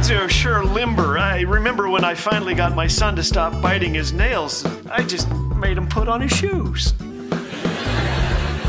[0.00, 1.18] kids are sure limber.
[1.18, 5.30] I remember when I finally got my son to stop biting his nails, I just
[5.56, 6.92] made him put on his shoes.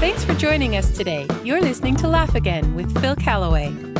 [0.01, 1.27] Thanks for joining us today.
[1.43, 3.90] You're listening to Laugh Again with Phil Callaway.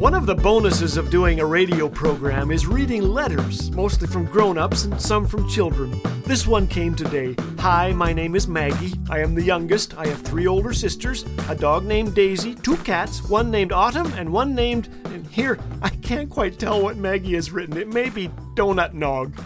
[0.00, 4.56] One of the bonuses of doing a radio program is reading letters, mostly from grown
[4.56, 6.00] ups and some from children.
[6.24, 7.36] This one came today.
[7.58, 8.94] Hi, my name is Maggie.
[9.10, 9.98] I am the youngest.
[9.98, 14.32] I have three older sisters, a dog named Daisy, two cats, one named Autumn, and
[14.32, 14.88] one named.
[15.04, 17.76] And here, I can't quite tell what Maggie has written.
[17.76, 19.38] It may be Donut Nog.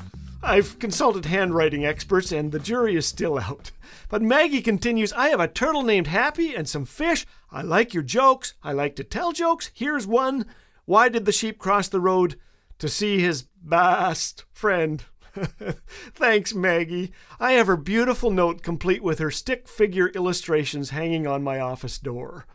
[0.45, 3.71] I've consulted handwriting experts, and the jury is still out.
[4.11, 7.27] But Maggie continues I have a turtle named Happy and some fish.
[7.51, 8.53] I like your jokes.
[8.63, 9.71] I like to tell jokes.
[9.73, 10.45] Here's one
[10.85, 12.39] Why did the sheep cross the road?
[12.81, 15.03] To see his best friend.
[16.15, 17.13] Thanks, Maggie.
[17.41, 21.99] I have her beautiful note complete with her stick figure illustrations hanging on my office
[21.99, 22.47] door.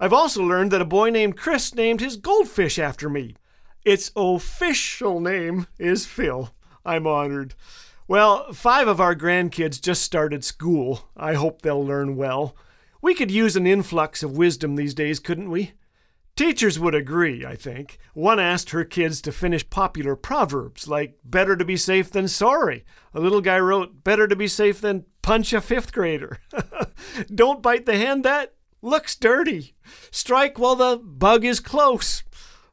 [0.00, 3.36] I've also learned that a boy named Chris named his goldfish after me.
[3.84, 6.50] Its official name is Phil.
[6.86, 7.54] I'm honored.
[8.08, 11.10] Well, five of our grandkids just started school.
[11.16, 12.56] I hope they'll learn well.
[13.02, 15.72] We could use an influx of wisdom these days, couldn't we?
[16.36, 17.98] Teachers would agree, I think.
[18.14, 22.84] One asked her kids to finish popular proverbs like better to be safe than sorry.
[23.12, 26.38] A little guy wrote better to be safe than punch a fifth grader.
[27.34, 29.74] Don't bite the hand that looks dirty.
[30.10, 32.22] Strike while the bug is close.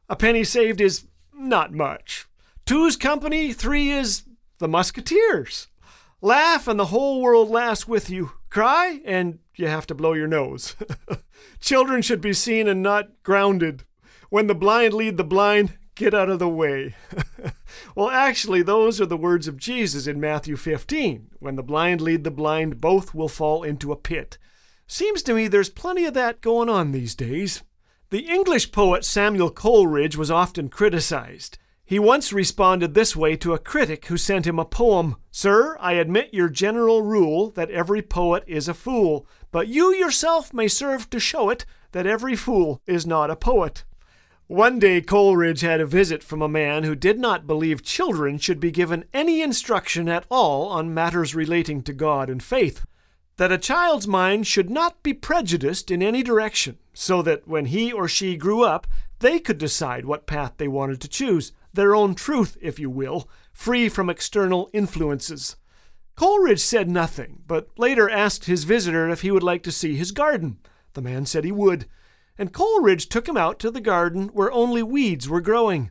[0.08, 2.26] A penny saved is not much.
[2.66, 4.22] Two's company, three is
[4.58, 5.68] the Musketeers.
[6.22, 8.32] Laugh and the whole world laughs with you.
[8.48, 10.74] Cry and you have to blow your nose.
[11.60, 13.84] Children should be seen and not grounded.
[14.30, 16.94] When the blind lead the blind, get out of the way.
[17.94, 21.32] well, actually, those are the words of Jesus in Matthew 15.
[21.40, 24.38] When the blind lead the blind, both will fall into a pit.
[24.86, 27.62] Seems to me there's plenty of that going on these days.
[28.08, 31.58] The English poet Samuel Coleridge was often criticized.
[31.86, 35.94] He once responded this way to a critic who sent him a poem Sir, I
[35.94, 41.10] admit your general rule that every poet is a fool, but you yourself may serve
[41.10, 43.84] to show it that every fool is not a poet.
[44.46, 48.60] One day Coleridge had a visit from a man who did not believe children should
[48.60, 52.86] be given any instruction at all on matters relating to God and faith,
[53.36, 57.92] that a child's mind should not be prejudiced in any direction, so that when he
[57.92, 58.86] or she grew up,
[59.18, 63.28] they could decide what path they wanted to choose their own truth, if you will,
[63.52, 65.56] free from external influences.
[66.16, 70.12] Coleridge said nothing, but later asked his visitor if he would like to see his
[70.12, 70.58] garden.
[70.92, 71.86] The man said he would,
[72.38, 75.90] and Coleridge took him out to the garden where only weeds were growing.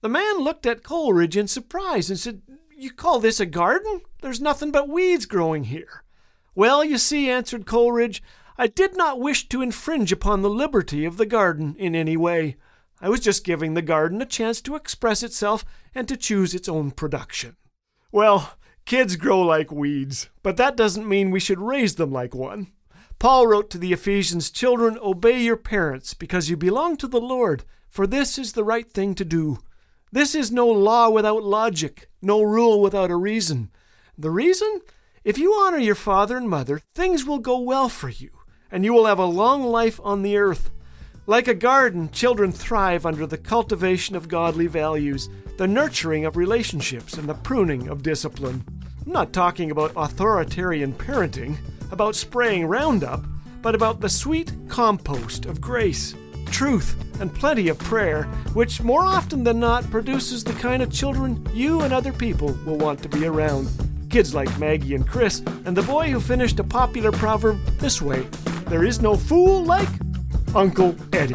[0.00, 2.42] The man looked at Coleridge in surprise and said,
[2.76, 4.02] You call this a garden?
[4.22, 6.04] There's nothing but weeds growing here.
[6.54, 8.22] Well, you see, answered Coleridge,
[8.56, 12.56] I did not wish to infringe upon the liberty of the garden in any way.
[13.04, 15.62] I was just giving the garden a chance to express itself
[15.94, 17.56] and to choose its own production.
[18.10, 18.54] Well,
[18.86, 22.68] kids grow like weeds, but that doesn't mean we should raise them like one.
[23.18, 27.64] Paul wrote to the Ephesians Children, obey your parents, because you belong to the Lord,
[27.90, 29.58] for this is the right thing to do.
[30.10, 33.70] This is no law without logic, no rule without a reason.
[34.16, 34.80] The reason?
[35.24, 38.30] If you honor your father and mother, things will go well for you,
[38.70, 40.70] and you will have a long life on the earth.
[41.26, 47.14] Like a garden, children thrive under the cultivation of godly values, the nurturing of relationships,
[47.14, 48.62] and the pruning of discipline.
[49.06, 51.56] I'm not talking about authoritarian parenting,
[51.90, 53.24] about spraying Roundup,
[53.62, 56.14] but about the sweet compost of grace,
[56.50, 61.48] truth, and plenty of prayer, which more often than not produces the kind of children
[61.54, 63.70] you and other people will want to be around.
[64.10, 68.26] Kids like Maggie and Chris, and the boy who finished a popular proverb this way
[68.68, 69.88] There is no fool like
[70.54, 71.34] Uncle Eddie.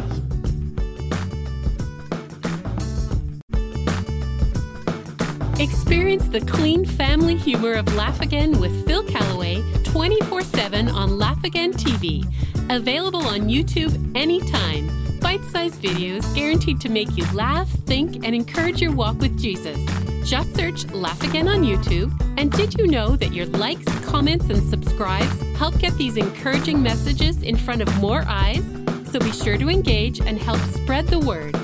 [5.61, 11.43] Experience the clean family humor of Laugh Again with Phil Callaway 24 7 on Laugh
[11.43, 12.23] Again TV.
[12.69, 14.87] Available on YouTube anytime.
[15.19, 19.77] Bite sized videos guaranteed to make you laugh, think, and encourage your walk with Jesus.
[20.23, 22.09] Just search Laugh Again on YouTube.
[22.37, 27.43] And did you know that your likes, comments, and subscribes help get these encouraging messages
[27.43, 28.78] in front of more eyes?
[29.11, 31.55] So be sure to engage and help spread the word.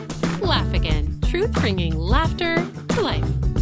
[0.41, 3.54] Laugh Again, truth bringing laughter to life.